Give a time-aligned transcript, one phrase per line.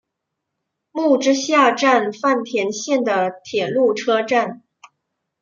[0.91, 4.63] 木之下站饭田线的铁路车站。